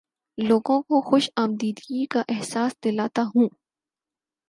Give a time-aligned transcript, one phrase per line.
[0.37, 3.47] لوگوں کو خوش آمدیدگی کا احساس دلاتا ہوں